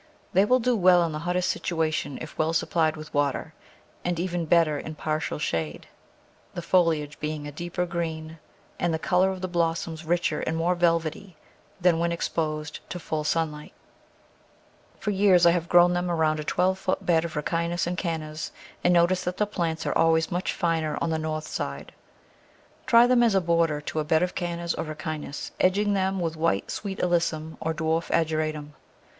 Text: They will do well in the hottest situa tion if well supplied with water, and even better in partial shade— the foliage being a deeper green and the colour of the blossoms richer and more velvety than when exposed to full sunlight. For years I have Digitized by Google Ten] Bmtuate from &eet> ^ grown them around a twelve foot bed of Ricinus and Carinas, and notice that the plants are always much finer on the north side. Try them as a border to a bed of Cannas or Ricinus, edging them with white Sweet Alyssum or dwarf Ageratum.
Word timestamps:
They 0.33 0.45
will 0.45 0.59
do 0.59 0.75
well 0.75 1.03
in 1.03 1.11
the 1.11 1.19
hottest 1.19 1.55
situa 1.55 1.93
tion 1.93 2.17
if 2.23 2.35
well 2.35 2.53
supplied 2.53 2.97
with 2.97 3.13
water, 3.13 3.53
and 4.03 4.19
even 4.19 4.45
better 4.47 4.79
in 4.79 4.95
partial 4.95 5.37
shade— 5.37 5.85
the 6.55 6.63
foliage 6.63 7.19
being 7.19 7.45
a 7.45 7.51
deeper 7.51 7.85
green 7.85 8.39
and 8.79 8.91
the 8.91 8.97
colour 8.97 9.29
of 9.29 9.41
the 9.41 9.47
blossoms 9.47 10.03
richer 10.03 10.39
and 10.41 10.57
more 10.57 10.73
velvety 10.73 11.37
than 11.79 11.99
when 11.99 12.11
exposed 12.11 12.79
to 12.89 12.97
full 12.97 13.23
sunlight. 13.23 13.73
For 14.99 15.11
years 15.11 15.45
I 15.45 15.51
have 15.51 15.65
Digitized 15.65 15.67
by 15.67 15.67
Google 15.67 15.67
Ten] 15.67 15.67
Bmtuate 15.67 15.67
from 15.67 15.67
&eet> 15.67 15.69
^ 15.69 15.69
grown 15.69 15.93
them 15.93 16.11
around 16.11 16.39
a 16.39 16.43
twelve 16.43 16.79
foot 16.79 17.05
bed 17.05 17.25
of 17.25 17.35
Ricinus 17.35 17.85
and 17.85 17.95
Carinas, 17.99 18.51
and 18.83 18.93
notice 18.95 19.23
that 19.23 19.37
the 19.37 19.45
plants 19.45 19.85
are 19.85 19.95
always 19.95 20.31
much 20.31 20.51
finer 20.51 20.97
on 20.99 21.11
the 21.11 21.19
north 21.19 21.45
side. 21.45 21.93
Try 22.87 23.05
them 23.05 23.21
as 23.21 23.35
a 23.35 23.39
border 23.39 23.79
to 23.81 23.99
a 23.99 24.03
bed 24.03 24.23
of 24.23 24.33
Cannas 24.33 24.73
or 24.73 24.83
Ricinus, 24.85 25.51
edging 25.59 25.93
them 25.93 26.19
with 26.19 26.35
white 26.35 26.71
Sweet 26.71 26.97
Alyssum 26.97 27.57
or 27.61 27.75
dwarf 27.75 28.09
Ageratum. 28.09 28.73